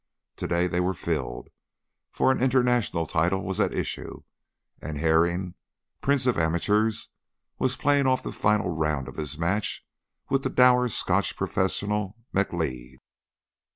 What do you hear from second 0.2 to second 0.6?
To